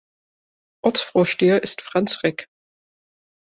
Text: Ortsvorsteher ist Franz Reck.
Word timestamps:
Ortsvorsteher 0.83 1.61
ist 1.61 1.83
Franz 1.83 2.23
Reck. 2.23 2.47